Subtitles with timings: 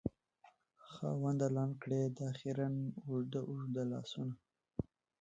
[0.91, 1.47] خاونده!
[1.55, 2.75] لنډ کړې دا خیرن
[3.07, 4.35] اوږده اوږده لاسونه